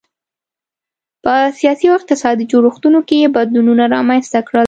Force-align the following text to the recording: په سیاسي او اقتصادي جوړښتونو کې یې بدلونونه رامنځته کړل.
په 1.23 1.33
سیاسي 1.59 1.85
او 1.89 1.97
اقتصادي 1.99 2.45
جوړښتونو 2.51 2.99
کې 3.07 3.15
یې 3.23 3.27
بدلونونه 3.35 3.83
رامنځته 3.95 4.39
کړل. 4.47 4.59